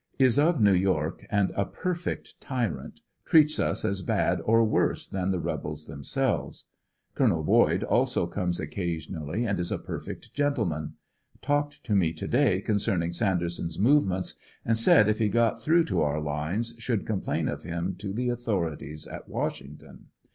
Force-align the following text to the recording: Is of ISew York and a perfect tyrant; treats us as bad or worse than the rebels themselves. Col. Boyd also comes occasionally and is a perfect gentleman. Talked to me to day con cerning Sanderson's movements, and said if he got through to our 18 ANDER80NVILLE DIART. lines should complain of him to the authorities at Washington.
Is 0.17 0.39
of 0.39 0.57
ISew 0.57 0.81
York 0.81 1.27
and 1.29 1.51
a 1.55 1.63
perfect 1.63 2.41
tyrant; 2.41 3.01
treats 3.23 3.59
us 3.59 3.85
as 3.85 4.01
bad 4.01 4.41
or 4.43 4.63
worse 4.63 5.05
than 5.05 5.29
the 5.29 5.37
rebels 5.39 5.85
themselves. 5.85 6.65
Col. 7.13 7.43
Boyd 7.43 7.83
also 7.83 8.25
comes 8.25 8.59
occasionally 8.59 9.45
and 9.45 9.59
is 9.59 9.71
a 9.71 9.77
perfect 9.77 10.33
gentleman. 10.33 10.95
Talked 11.43 11.83
to 11.83 11.93
me 11.93 12.13
to 12.13 12.27
day 12.27 12.61
con 12.61 12.77
cerning 12.77 13.13
Sanderson's 13.13 13.77
movements, 13.77 14.39
and 14.65 14.75
said 14.75 15.07
if 15.07 15.19
he 15.19 15.29
got 15.29 15.61
through 15.61 15.83
to 15.83 16.01
our 16.01 16.15
18 16.15 16.17
ANDER80NVILLE 16.23 16.31
DIART. 16.33 16.55
lines 16.55 16.75
should 16.79 17.05
complain 17.05 17.47
of 17.47 17.61
him 17.61 17.95
to 17.99 18.11
the 18.11 18.29
authorities 18.29 19.05
at 19.07 19.29
Washington. 19.29 20.07